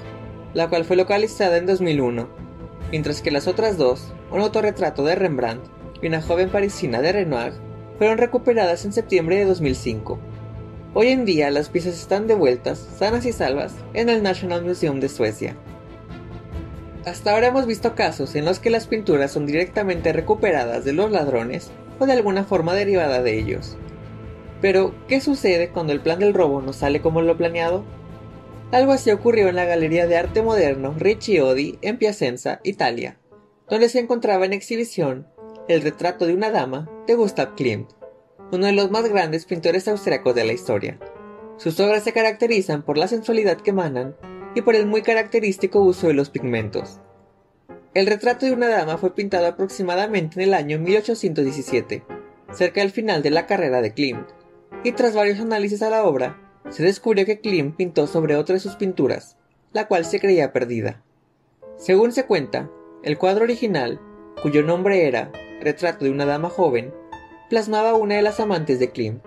la 0.53 0.69
cual 0.69 0.85
fue 0.85 0.95
localizada 0.95 1.57
en 1.57 1.65
2001, 1.65 2.27
mientras 2.91 3.21
que 3.21 3.31
las 3.31 3.47
otras 3.47 3.77
dos, 3.77 4.13
un 4.31 4.41
autorretrato 4.41 5.03
de 5.03 5.15
Rembrandt 5.15 5.65
y 6.01 6.07
una 6.07 6.21
joven 6.21 6.49
parisina 6.49 7.01
de 7.01 7.11
Renoir, 7.11 7.53
fueron 7.97 8.17
recuperadas 8.17 8.85
en 8.85 8.93
septiembre 8.93 9.37
de 9.37 9.45
2005. 9.45 10.19
Hoy 10.99 11.09
en 11.09 11.25
día 11.25 11.51
las 11.51 11.69
piezas 11.69 11.93
están 11.93 12.25
devueltas, 12.25 12.79
sanas 12.97 13.23
y 13.27 13.31
salvas, 13.31 13.75
en 13.93 14.09
el 14.09 14.23
National 14.23 14.65
Museum 14.65 14.99
de 14.99 15.09
Suecia. 15.09 15.55
Hasta 17.05 17.33
ahora 17.33 17.49
hemos 17.49 17.67
visto 17.67 17.93
casos 17.93 18.33
en 18.33 18.45
los 18.45 18.57
que 18.57 18.71
las 18.71 18.87
pinturas 18.87 19.31
son 19.31 19.45
directamente 19.45 20.11
recuperadas 20.11 20.85
de 20.85 20.93
los 20.93 21.11
ladrones 21.11 21.69
o 21.99 22.07
de 22.07 22.13
alguna 22.13 22.45
forma 22.45 22.73
derivada 22.73 23.21
de 23.21 23.37
ellos. 23.37 23.77
Pero, 24.59 24.95
¿qué 25.07 25.21
sucede 25.21 25.69
cuando 25.69 25.93
el 25.93 26.01
plan 26.01 26.17
del 26.17 26.33
robo 26.33 26.63
no 26.63 26.73
sale 26.73 26.99
como 26.99 27.21
lo 27.21 27.37
planeado? 27.37 27.83
Algo 28.71 28.91
así 28.91 29.11
ocurrió 29.11 29.49
en 29.49 29.55
la 29.55 29.65
Galería 29.65 30.07
de 30.07 30.17
Arte 30.17 30.41
Moderno 30.41 30.95
Ricci 30.97 31.39
Odi 31.39 31.77
en 31.83 31.99
Piacenza, 31.99 32.59
Italia, 32.63 33.19
donde 33.69 33.89
se 33.89 33.99
encontraba 33.99 34.47
en 34.47 34.53
exhibición 34.53 35.27
El 35.67 35.83
retrato 35.83 36.25
de 36.25 36.33
una 36.33 36.49
dama 36.49 36.89
de 37.05 37.13
Gustav 37.13 37.53
Klimt, 37.53 37.91
uno 38.51 38.65
de 38.65 38.71
los 38.71 38.91
más 38.91 39.07
grandes 39.09 39.45
pintores 39.45 39.87
austriacos 39.87 40.35
de 40.35 40.45
la 40.45 40.53
historia. 40.53 40.97
Sus 41.57 41.79
obras 41.79 42.03
se 42.03 42.13
caracterizan 42.13 42.83
por 42.83 42.97
la 42.97 43.07
sensualidad 43.07 43.57
que 43.57 43.71
emanan 43.71 44.15
y 44.55 44.61
por 44.61 44.75
el 44.75 44.85
muy 44.85 45.01
característico 45.01 45.79
uso 45.79 46.07
de 46.07 46.13
los 46.13 46.29
pigmentos. 46.29 46.99
El 47.93 48.07
retrato 48.07 48.45
de 48.45 48.51
una 48.51 48.67
dama 48.67 48.97
fue 48.97 49.15
pintado 49.15 49.47
aproximadamente 49.47 50.35
en 50.35 50.47
el 50.49 50.53
año 50.53 50.79
1817, 50.79 52.03
cerca 52.51 52.81
del 52.81 52.91
final 52.91 53.23
de 53.23 53.31
la 53.31 53.47
carrera 53.47 53.81
de 53.81 53.93
Klimt, 53.93 54.27
y 54.83 54.91
tras 54.91 55.15
varios 55.15 55.39
análisis 55.39 55.81
a 55.81 55.89
la 55.89 56.03
obra, 56.03 56.39
se 56.69 56.83
descubrió 56.83 57.25
que 57.25 57.39
Klimt 57.39 57.75
pintó 57.75 58.07
sobre 58.07 58.35
otra 58.35 58.53
de 58.53 58.59
sus 58.59 58.75
pinturas, 58.75 59.37
la 59.73 59.87
cual 59.87 60.05
se 60.05 60.19
creía 60.19 60.53
perdida. 60.53 61.01
Según 61.77 62.11
se 62.11 62.25
cuenta, 62.25 62.69
el 63.03 63.17
cuadro 63.17 63.43
original, 63.43 63.99
cuyo 64.41 64.63
nombre 64.63 65.07
era 65.07 65.31
Retrato 65.59 66.05
de 66.05 66.11
una 66.11 66.25
dama 66.25 66.49
joven, 66.49 66.93
plasmaba 67.49 67.93
una 67.93 68.15
de 68.15 68.21
las 68.21 68.39
amantes 68.39 68.79
de 68.79 68.91
Klimt. 68.91 69.23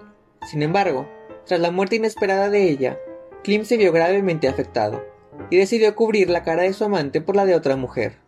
Sin 0.47 0.63
embargo, 0.63 1.09
tras 1.47 1.61
la 1.61 1.71
muerte 1.71 1.97
inesperada 1.97 2.51
de 2.51 2.69
ella, 2.71 2.99
Klimt 3.43 3.65
se 3.65 3.77
vio 3.77 3.93
gravemente 3.93 4.49
afectado 4.49 5.03
y 5.49 5.57
decidió 5.57 5.95
cubrir 5.95 6.29
la 6.29 6.43
cara 6.43 6.63
de 6.63 6.73
su 6.73 6.85
amante 6.85 7.21
por 7.21 7.37
la 7.37 7.47
de 7.47 7.55
otra 7.55 7.77
mujer. 7.77 8.19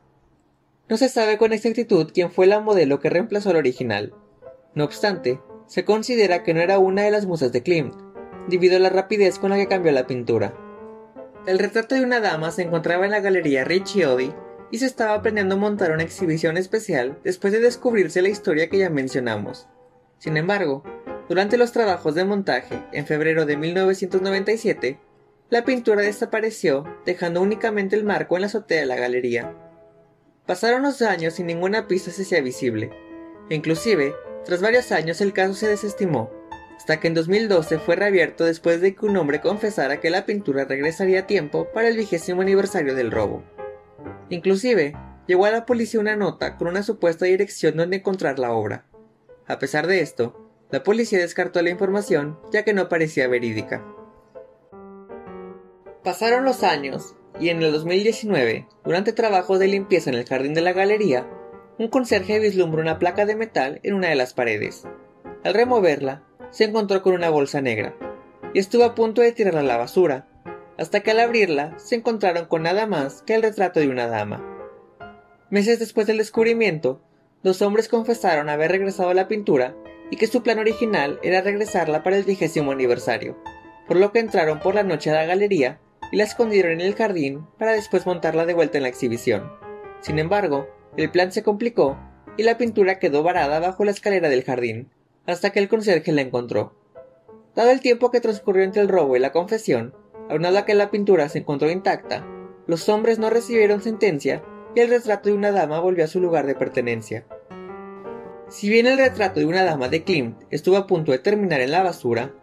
No 0.89 0.97
se 0.97 1.09
sabe 1.09 1.39
con 1.39 1.53
exactitud 1.53 2.11
quién 2.13 2.31
fue 2.31 2.47
la 2.47 2.61
modelo 2.61 3.01
que 3.01 3.11
reemplazó 3.11 3.51
al 3.51 3.57
original. 3.57 4.15
No 4.75 4.85
obstante, 4.85 5.41
se 5.67 5.85
considera 5.85 6.43
que 6.43 6.55
no 6.55 6.61
era 6.61 6.79
una 6.79 7.03
de 7.03 7.11
las 7.11 7.27
musas 7.27 7.53
de 7.53 7.63
Klimt, 7.63 7.95
debido 8.49 8.77
a 8.77 8.81
la 8.81 8.89
rapidez 8.89 9.39
con 9.39 9.51
la 9.51 9.57
que 9.57 9.69
cambió 9.69 9.93
la 9.93 10.07
pintura. 10.07 10.55
El 11.47 11.59
retrato 11.59 11.95
de 11.95 12.03
una 12.03 12.21
dama 12.21 12.51
se 12.51 12.63
encontraba 12.63 13.05
en 13.05 13.11
la 13.11 13.21
galería 13.21 13.65
Riccioli 13.65 14.33
y 14.71 14.79
se 14.79 14.87
estaba 14.87 15.15
a 15.15 15.57
montar 15.57 15.93
una 15.93 16.03
exhibición 16.03 16.57
especial 16.57 17.19
después 17.25 17.53
de 17.53 17.61
descubrirse 17.61 18.23
la 18.23 18.31
historia 18.31 18.69
que 18.69 18.79
ya 18.79 18.91
mencionamos. 18.91 19.69
Sin 20.23 20.37
embargo, 20.37 20.85
durante 21.29 21.57
los 21.57 21.73
trabajos 21.73 22.15
de 22.15 22.25
montaje, 22.25 22.85
en 22.93 23.07
febrero 23.07 23.45
de 23.45 23.57
1997, 23.57 25.01
la 25.51 25.65
pintura 25.65 26.03
desapareció, 26.03 26.85
dejando 27.05 27.43
únicamente 27.43 27.97
el 27.97 28.05
marco 28.05 28.37
en 28.37 28.43
la 28.43 28.47
azotea 28.47 28.79
de 28.79 28.87
la 28.87 28.95
galería. 28.95 29.53
Pasaron 30.47 30.83
los 30.83 31.03
años 31.03 31.35
sin 31.35 31.49
ninguna 31.49 31.89
pista 31.89 32.13
se 32.13 32.25
sea 32.25 32.41
visible. 32.41 32.93
Inclusive, 33.51 34.15
tras 34.45 34.63
varios 34.63 34.93
años 34.93 35.21
el 35.21 35.33
caso 35.33 35.55
se 35.55 35.67
desestimó, 35.67 36.31
hasta 36.77 37.01
que 37.01 37.09
en 37.09 37.15
2012 37.15 37.81
fue 37.81 37.97
reabierto 37.97 38.45
después 38.45 38.81
de 38.81 38.95
que 38.95 39.07
un 39.07 39.17
hombre 39.17 39.41
confesara 39.41 39.99
que 39.99 40.11
la 40.11 40.25
pintura 40.25 40.67
regresaría 40.67 41.23
a 41.23 41.27
tiempo 41.27 41.67
para 41.75 41.89
el 41.89 41.97
vigésimo 41.97 42.43
aniversario 42.43 42.95
del 42.95 43.11
robo. 43.11 43.43
Inclusive, 44.29 44.95
llegó 45.27 45.47
a 45.47 45.51
la 45.51 45.67
policía 45.67 45.99
una 45.99 46.15
nota 46.15 46.57
con 46.59 46.69
una 46.69 46.85
supuesta 46.85 47.25
dirección 47.25 47.77
donde 47.77 47.97
encontrar 47.97 48.39
la 48.39 48.53
obra. 48.53 48.87
A 49.53 49.59
pesar 49.59 49.87
de 49.87 50.01
esto, 50.01 50.35
la 50.71 50.83
policía 50.83 51.19
descartó 51.19 51.61
la 51.61 51.69
información 51.69 52.39
ya 52.51 52.65
que 52.65 52.73
no 52.73 52.89
parecía 52.89 53.29
verídica. 53.29 53.85
Pasaron 56.03 56.47
los 56.47 56.63
años 56.63 57.17
y 57.39 57.51
en 57.51 57.63
el 57.63 57.71
2019, 57.71 58.67
durante 58.83 59.13
trabajos 59.13 59.59
de 59.59 59.69
limpieza 59.69 60.09
en 60.09 60.17
el 60.17 60.25
jardín 60.25 60.55
de 60.55 60.63
la 60.63 60.73
galería, 60.73 61.29
un 61.79 61.89
conserje 61.89 62.39
vislumbró 62.39 62.81
una 62.81 62.99
placa 62.99 63.27
de 63.27 63.37
metal 63.37 63.79
en 63.83 63.93
una 63.93 64.09
de 64.09 64.15
las 64.15 64.33
paredes. 64.33 64.85
Al 65.45 65.53
removerla, 65.53 66.25
se 66.49 66.65
encontró 66.65 67.03
con 67.03 67.13
una 67.13 67.29
bolsa 67.29 67.61
negra, 67.61 67.95
y 68.55 68.59
estuvo 68.59 68.85
a 68.85 68.95
punto 68.95 69.21
de 69.21 69.33
tirarla 69.33 69.61
a 69.61 69.65
la 69.65 69.77
basura, 69.77 70.29
hasta 70.79 71.01
que 71.01 71.11
al 71.11 71.21
abrirla 71.21 71.79
se 71.79 71.97
encontraron 71.97 72.47
con 72.47 72.63
nada 72.63 72.87
más 72.87 73.21
que 73.21 73.35
el 73.35 73.43
retrato 73.43 73.81
de 73.81 73.91
una 73.91 74.07
dama. 74.07 74.43
Meses 75.51 75.79
después 75.79 76.07
del 76.07 76.17
descubrimiento, 76.17 77.03
los 77.43 77.61
hombres 77.63 77.89
confesaron 77.89 78.49
haber 78.49 78.71
regresado 78.71 79.11
a 79.11 79.15
la 79.15 79.29
pintura 79.29 79.75
y 80.11 80.17
que 80.17 80.27
su 80.27 80.43
plan 80.43 80.59
original 80.59 81.19
era 81.23 81.41
regresarla 81.41 82.03
para 82.03 82.17
el 82.17 82.25
vigésimo 82.25 82.73
aniversario, 82.73 83.37
por 83.89 83.97
lo 83.97 84.13
que 84.13 84.21
entraron 84.21 84.61
por 84.61 84.75
la 84.75 84.83
noche 84.83 85.11
a 85.11 85.15
la 85.15 85.25
galería 85.25 85.81
y 86.13 86.17
la 86.17 86.25
escondieron 86.25 86.73
en 86.73 86.81
el 86.83 86.95
jardín 86.95 87.47
para 87.59 87.73
después 87.73 88.07
montarla 88.07 88.47
de 88.47 88.55
vuelta 88.55 88.79
en 88.79 88.83
la 88.83 88.91
exhibición. 88.91 89.51
Sin 90.01 90.19
embargo, 90.19 90.69
el 90.97 91.11
plan 91.11 91.33
se 91.33 91.43
complicó 91.43 91.99
y 92.37 92.43
la 92.43 92.59
pintura 92.59 92.99
quedó 92.99 93.23
varada 93.23 93.59
bajo 93.59 93.85
la 93.85 93.91
escalera 93.91 94.29
del 94.29 94.45
jardín, 94.45 94.91
hasta 95.27 95.51
que 95.51 95.59
el 95.59 95.69
conserje 95.69 96.13
la 96.13 96.23
encontró. 96.23 96.75
Dado 97.55 97.71
el 97.71 97.81
tiempo 97.81 98.11
que 98.11 98.21
transcurrió 98.21 98.65
entre 98.65 98.83
el 98.83 98.89
robo 98.89 99.17
y 99.17 99.21
la 99.21 99.33
confesión, 99.33 99.95
aunado 100.29 100.59
a 100.59 100.65
que 100.65 100.75
la 100.75 100.91
pintura 100.91 101.29
se 101.29 101.39
encontró 101.39 101.71
intacta, 101.71 102.27
los 102.67 102.89
hombres 102.89 103.19
no 103.19 103.31
recibieron 103.31 103.83
sentencia 103.83 104.43
y 104.75 104.81
el 104.81 104.89
retrato 104.89 105.29
de 105.29 105.35
una 105.35 105.53
dama 105.53 105.81
volvió 105.81 106.05
a 106.05 106.09
su 106.09 106.21
lugar 106.21 106.47
de 106.47 106.55
pertenencia. 106.55 107.27
Si 108.49 108.69
bien 108.69 108.87
el 108.87 108.99
retrato 108.99 109.41
de 109.41 109.47
una 109.47 109.65
dama 109.65 109.89
de 109.89 110.05
Klimt 110.05 110.43
estuvo 110.51 110.77
a 110.77 110.87
punto 110.87 111.13
de 111.13 111.19
terminar 111.19 111.61
en 111.61 111.71
la 111.71 111.83
basura, 111.83 112.35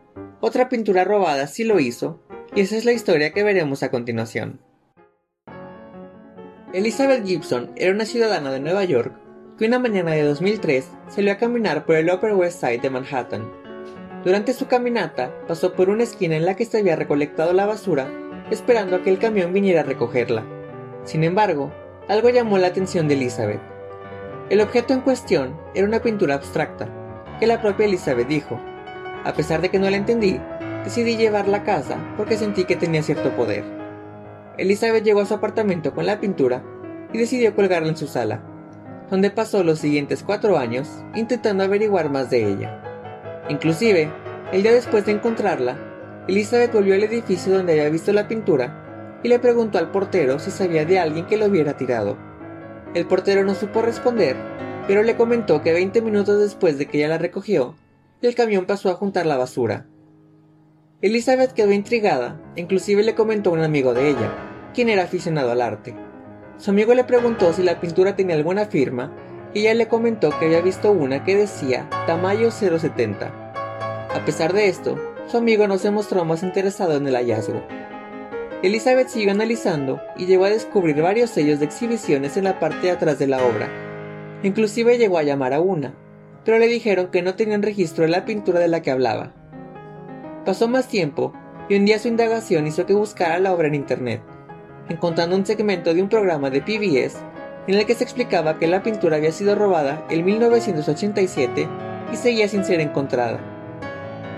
otra 0.41 0.69
pintura 0.69 1.03
robada 1.03 1.47
sí 1.47 1.63
lo 1.63 1.79
hizo 1.79 2.19
y 2.55 2.61
esa 2.61 2.77
es 2.77 2.85
la 2.85 2.93
historia 2.93 3.31
que 3.31 3.43
veremos 3.43 3.83
a 3.83 3.91
continuación. 3.91 4.59
Elizabeth 6.73 7.25
Gibson 7.25 7.71
era 7.75 7.91
una 7.91 8.05
ciudadana 8.05 8.51
de 8.51 8.59
Nueva 8.59 8.83
York 8.83 9.13
que 9.57 9.65
una 9.65 9.79
mañana 9.79 10.11
de 10.11 10.23
2003 10.23 10.87
salió 11.09 11.33
a 11.33 11.37
caminar 11.37 11.85
por 11.85 11.95
el 11.95 12.09
Upper 12.09 12.33
West 12.33 12.61
Side 12.61 12.79
de 12.79 12.89
Manhattan. 12.89 13.51
Durante 14.23 14.53
su 14.53 14.67
caminata 14.67 15.33
pasó 15.47 15.73
por 15.73 15.89
una 15.89 16.03
esquina 16.03 16.35
en 16.35 16.45
la 16.45 16.55
que 16.55 16.65
se 16.65 16.79
había 16.79 16.95
recolectado 16.95 17.53
la 17.53 17.65
basura 17.65 18.09
esperando 18.51 18.95
a 18.95 19.03
que 19.03 19.09
el 19.09 19.19
camión 19.19 19.53
viniera 19.53 19.81
a 19.81 19.83
recogerla. 19.83 20.45
Sin 21.03 21.23
embargo, 21.23 21.71
algo 22.09 22.29
llamó 22.29 22.57
la 22.57 22.67
atención 22.67 23.07
de 23.07 23.13
Elizabeth. 23.13 23.61
El 24.49 24.61
objeto 24.61 24.93
en 24.93 25.01
cuestión 25.01 25.55
era 25.75 25.87
una 25.87 26.01
pintura 26.01 26.33
abstracta, 26.33 26.89
que 27.39 27.45
la 27.45 27.61
propia 27.61 27.85
Elizabeth 27.85 28.27
dijo. 28.27 28.59
A 29.23 29.33
pesar 29.33 29.61
de 29.61 29.69
que 29.69 29.77
no 29.77 29.87
la 29.89 29.97
entendí, 29.97 30.41
decidí 30.83 31.17
llevarla 31.17 31.57
a 31.57 31.63
casa 31.63 31.97
porque 32.17 32.35
sentí 32.35 32.65
que 32.65 32.75
tenía 32.75 33.03
cierto 33.03 33.29
poder. 33.35 33.63
Elizabeth 34.57 35.03
llegó 35.03 35.21
a 35.21 35.25
su 35.25 35.35
apartamento 35.35 35.93
con 35.93 36.07
la 36.07 36.19
pintura 36.19 36.63
y 37.13 37.19
decidió 37.19 37.55
colgarla 37.55 37.89
en 37.89 37.97
su 37.97 38.07
sala, 38.07 38.41
donde 39.11 39.29
pasó 39.29 39.63
los 39.63 39.77
siguientes 39.77 40.23
cuatro 40.23 40.57
años 40.57 40.89
intentando 41.13 41.63
averiguar 41.63 42.09
más 42.09 42.31
de 42.31 42.43
ella. 42.43 42.81
Inclusive, 43.49 44.11
el 44.51 44.63
día 44.63 44.73
después 44.73 45.05
de 45.05 45.11
encontrarla, 45.11 45.77
Elizabeth 46.27 46.73
volvió 46.73 46.95
al 46.95 47.03
edificio 47.03 47.53
donde 47.53 47.73
había 47.73 47.89
visto 47.89 48.11
la 48.13 48.27
pintura 48.27 48.88
y 49.23 49.27
le 49.27 49.39
preguntó 49.39 49.77
al 49.77 49.91
portero 49.91 50.39
si 50.39 50.51
sabía 50.51 50.85
de 50.85 50.99
alguien 50.99 51.25
que 51.25 51.37
lo 51.37 51.45
hubiera 51.45 51.77
tirado. 51.77 52.17
El 52.93 53.05
portero 53.05 53.43
no 53.43 53.55
supo 53.55 53.81
responder, 53.81 54.35
pero 54.87 55.03
le 55.03 55.15
comentó 55.15 55.61
que 55.61 55.73
20 55.73 56.01
minutos 56.01 56.39
después 56.39 56.77
de 56.77 56.87
que 56.87 56.97
ella 56.97 57.09
la 57.09 57.17
recogió, 57.17 57.75
el 58.21 58.35
camión 58.35 58.65
pasó 58.65 58.89
a 58.89 58.95
juntar 58.95 59.25
la 59.25 59.37
basura 59.37 59.85
Elizabeth 61.01 61.53
quedó 61.53 61.71
intrigada, 61.71 62.41
inclusive 62.57 63.03
le 63.03 63.15
comentó 63.15 63.51
a 63.51 63.53
un 63.53 63.61
amigo 63.61 63.93
de 63.93 64.09
ella, 64.09 64.33
quien 64.73 64.89
era 64.89 65.03
aficionado 65.03 65.49
al 65.49 65.61
arte. 65.61 65.95
Su 66.57 66.71
amigo 66.71 66.93
le 66.93 67.05
preguntó 67.05 67.53
si 67.53 67.63
la 67.63 67.79
pintura 67.79 68.17
tenía 68.17 68.35
alguna 68.35 68.65
firma 68.65 69.15
y 69.53 69.61
ella 69.61 69.75
le 69.75 69.87
comentó 69.87 70.37
que 70.37 70.47
había 70.47 70.59
visto 70.59 70.91
una 70.91 71.23
que 71.23 71.37
decía 71.37 71.89
Tamayo 72.05 72.51
070. 72.51 73.53
A 74.13 74.25
pesar 74.25 74.51
de 74.51 74.67
esto, 74.67 74.97
su 75.27 75.37
amigo 75.37 75.69
no 75.69 75.77
se 75.77 75.89
mostró 75.89 76.25
más 76.25 76.43
interesado 76.43 76.97
en 76.97 77.07
el 77.07 77.15
hallazgo. 77.15 77.63
Elizabeth 78.61 79.07
siguió 79.07 79.31
analizando 79.31 80.01
y 80.17 80.25
llegó 80.25 80.43
a 80.43 80.49
descubrir 80.49 81.01
varios 81.01 81.29
sellos 81.29 81.59
de 81.59 81.65
exhibiciones 81.65 82.35
en 82.35 82.43
la 82.43 82.59
parte 82.59 82.87
de 82.87 82.91
atrás 82.91 83.17
de 83.17 83.27
la 83.27 83.37
obra. 83.37 83.69
Inclusive 84.43 84.97
llegó 84.97 85.17
a 85.17 85.23
llamar 85.23 85.53
a 85.53 85.61
una, 85.61 85.93
pero 86.43 86.59
le 86.59 86.67
dijeron 86.67 87.07
que 87.07 87.21
no 87.21 87.35
tenían 87.35 87.63
registro 87.63 88.03
de 88.03 88.09
la 88.09 88.25
pintura 88.25 88.59
de 88.59 88.67
la 88.67 88.81
que 88.81 88.91
hablaba. 88.91 89.31
Pasó 90.45 90.67
más 90.67 90.89
tiempo 90.89 91.31
y 91.69 91.77
un 91.77 91.85
día 91.85 91.99
su 91.99 92.09
indagación 92.09 92.67
hizo 92.67 92.85
que 92.85 92.93
buscara 92.93 93.39
la 93.39 93.53
obra 93.53 93.69
en 93.69 93.75
internet, 93.75 94.21
encontrando 94.89 95.37
un 95.37 95.45
segmento 95.45 95.93
de 95.93 96.01
un 96.01 96.09
programa 96.09 96.49
de 96.49 96.61
PBS 96.61 97.17
en 97.67 97.75
el 97.75 97.85
que 97.85 97.95
se 97.95 98.03
explicaba 98.03 98.59
que 98.59 98.67
la 98.67 98.83
pintura 98.83 99.17
había 99.17 99.31
sido 99.31 99.55
robada 99.55 100.05
en 100.09 100.25
1987 100.25 101.65
y 102.11 102.15
seguía 102.17 102.49
sin 102.49 102.65
ser 102.65 102.81
encontrada. 102.81 103.39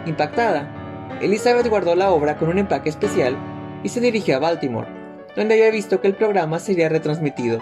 Impactada, 0.06 1.18
Elizabeth 1.22 1.68
guardó 1.68 1.96
la 1.96 2.12
obra 2.12 2.38
con 2.38 2.50
un 2.50 2.60
empaque 2.60 2.90
especial 2.90 3.36
y 3.84 3.90
se 3.90 4.00
dirigió 4.00 4.36
a 4.36 4.40
Baltimore, 4.40 4.88
donde 5.36 5.56
había 5.56 5.72
visto 5.72 6.02
que 6.02 6.08
el 6.08 6.16
programa 6.16 6.60
sería 6.60 6.90
retransmitido. 6.90 7.60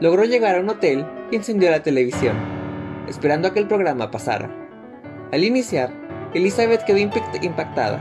Logró 0.00 0.24
llegar 0.24 0.56
a 0.56 0.60
un 0.60 0.68
hotel 0.68 1.06
y 1.30 1.36
encendió 1.36 1.70
la 1.70 1.82
televisión, 1.82 2.36
esperando 3.08 3.48
a 3.48 3.52
que 3.52 3.60
el 3.60 3.68
programa 3.68 4.10
pasara. 4.10 4.50
Al 5.32 5.44
iniciar, 5.44 5.90
Elizabeth 6.34 6.84
quedó 6.84 6.98
impactada, 6.98 8.00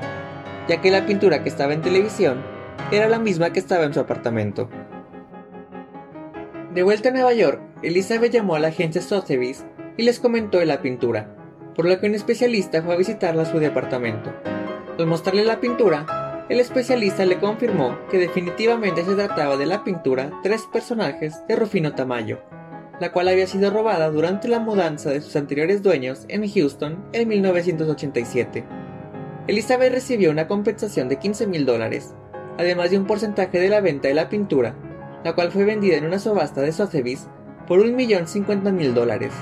ya 0.67 0.82
que 0.82 0.91
la 0.91 1.06
pintura 1.06 1.44
que 1.44 1.50
estaba 1.50 1.74
en 1.74 1.82
televisión 1.82 2.44
era 2.91 3.08
la 3.08 3.20
misma 3.20 3.51
que 3.51 3.60
estaba 3.60 3.86
en 3.86 3.94
su 3.94 4.00
apartamento. 4.00 4.70
De 6.74 6.84
vuelta 6.84 7.10
a 7.10 7.12
Nueva 7.12 7.34
York, 7.34 7.62
Elizabeth 7.82 8.32
llamó 8.32 8.56
a 8.56 8.60
la 8.60 8.67
agencia 8.67 9.01
Sotheby's 9.01 9.65
y 9.98 10.03
les 10.03 10.20
comentó 10.20 10.63
la 10.63 10.82
pintura, 10.82 11.36
por 11.75 11.88
lo 11.88 12.00
que 12.00 12.08
un 12.08 12.15
especialista 12.15 12.82
fue 12.82 12.94
a 12.94 12.98
visitarla 12.98 13.44
a 13.44 13.46
su 13.46 13.60
departamento. 13.60 14.32
Al 14.98 15.08
mostrarle 15.08 15.44
la 15.44 15.60
pintura, 15.60 16.06
el 16.49 16.59
especialista 16.59 17.25
le 17.25 17.39
confirmó 17.39 17.97
que 18.09 18.17
definitivamente 18.17 19.03
se 19.03 19.15
trataba 19.15 19.57
de 19.57 19.65
la 19.65 19.83
pintura 19.83 20.31
Tres 20.43 20.65
personajes 20.71 21.45
de 21.47 21.55
Rufino 21.55 21.93
Tamayo. 21.93 22.39
la 22.99 23.11
cual 23.11 23.27
había 23.27 23.45
sido 23.45 23.69
robada 23.69 24.09
durante 24.09 24.47
la 24.47 24.59
mudanza 24.59 25.11
de 25.11 25.21
sus 25.21 25.35
anteriores 25.35 25.83
dueños 25.83 26.25
en 26.29 26.49
Houston 26.49 27.05
en 27.13 27.27
1987. 27.27 28.65
Elizabeth 29.47 29.93
recibió 29.93 30.31
una 30.31 30.47
compensación 30.47 31.07
de 31.07 31.17
15 31.17 31.45
mil 31.45 31.65
dólares, 31.65 32.15
además 32.57 32.89
de 32.89 32.97
un 32.97 33.05
porcentaje 33.05 33.59
de 33.59 33.69
la 33.69 33.81
venta 33.81 34.07
de 34.07 34.15
la 34.15 34.29
pintura, 34.29 34.75
la 35.23 35.35
cual 35.35 35.51
fue 35.51 35.63
vendida 35.63 35.97
en 35.97 36.05
una 36.05 36.17
subasta 36.17 36.61
de 36.61 36.71
Sotheby's 36.71 37.27
por 37.67 37.79
1.050.000 37.81 38.93
dólares, 38.93 39.33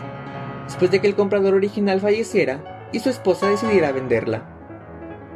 después 0.65 0.91
de 0.91 0.99
que 0.99 1.07
el 1.07 1.15
comprador 1.15 1.53
original 1.53 2.01
falleciera 2.01 2.89
y 2.91 2.99
su 2.99 3.09
esposa 3.09 3.49
decidiera 3.49 3.91
venderla. 3.91 4.49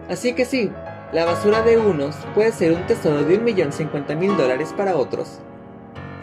Así 0.09 0.33
que 0.33 0.43
sí, 0.43 0.71
la 1.11 1.25
basura 1.25 1.63
de 1.63 1.77
unos 1.77 2.15
puede 2.35 2.51
ser 2.51 2.71
un 2.71 2.85
tesoro 2.85 3.23
de 3.23 3.41
1.050.000 3.41 4.35
dólares 4.35 4.73
para 4.77 4.95
otros. 4.95 5.39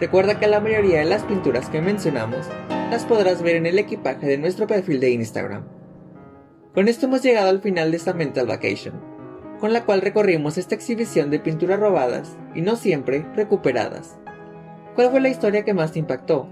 Recuerda 0.00 0.38
que 0.38 0.46
la 0.46 0.60
mayoría 0.60 1.00
de 1.00 1.06
las 1.06 1.24
pinturas 1.24 1.68
que 1.68 1.80
mencionamos 1.80 2.46
las 2.90 3.04
podrás 3.04 3.42
ver 3.42 3.56
en 3.56 3.66
el 3.66 3.78
equipaje 3.80 4.26
de 4.26 4.38
nuestro 4.38 4.66
perfil 4.68 5.00
de 5.00 5.10
Instagram. 5.10 5.64
Con 6.72 6.86
esto 6.86 7.06
hemos 7.06 7.22
llegado 7.22 7.48
al 7.48 7.60
final 7.60 7.90
de 7.90 7.96
esta 7.96 8.12
Mental 8.12 8.46
Vacation, 8.46 8.94
con 9.58 9.72
la 9.72 9.84
cual 9.84 10.02
recorrimos 10.02 10.56
esta 10.56 10.76
exhibición 10.76 11.30
de 11.30 11.40
pinturas 11.40 11.80
robadas 11.80 12.36
y 12.54 12.60
no 12.60 12.76
siempre 12.76 13.26
recuperadas. 13.34 14.18
¿Cuál 14.94 15.10
fue 15.10 15.20
la 15.20 15.30
historia 15.30 15.64
que 15.64 15.74
más 15.74 15.92
te 15.92 15.98
impactó? 15.98 16.48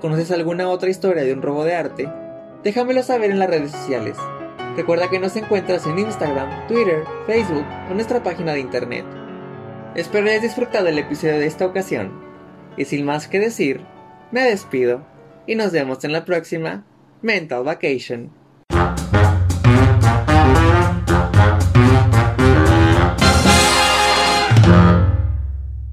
¿Conoces 0.00 0.32
alguna 0.32 0.68
otra 0.68 0.90
historia 0.90 1.22
de 1.22 1.32
un 1.32 1.42
robo 1.42 1.64
de 1.64 1.74
arte? 1.76 2.12
Déjamelo 2.64 3.02
saber 3.04 3.30
en 3.30 3.38
las 3.38 3.48
redes 3.48 3.70
sociales. 3.70 4.16
Recuerda 4.76 5.08
que 5.08 5.18
nos 5.18 5.34
encuentras 5.36 5.86
en 5.86 5.98
Instagram, 5.98 6.66
Twitter, 6.68 7.02
Facebook 7.26 7.64
o 7.90 7.94
nuestra 7.94 8.22
página 8.22 8.52
de 8.52 8.60
internet. 8.60 9.06
Espero 9.94 10.28
hayas 10.28 10.42
disfrutado 10.42 10.88
el 10.88 10.98
episodio 10.98 11.38
de 11.38 11.46
esta 11.46 11.64
ocasión 11.64 12.12
y 12.76 12.84
sin 12.84 13.06
más 13.06 13.26
que 13.26 13.40
decir, 13.40 13.80
me 14.30 14.42
despido 14.42 15.06
y 15.46 15.54
nos 15.54 15.72
vemos 15.72 16.04
en 16.04 16.12
la 16.12 16.26
próxima 16.26 16.84
Mental 17.22 17.64
Vacation. 17.64 18.30